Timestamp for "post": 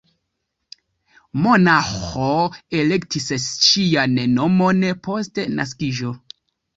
5.09-5.43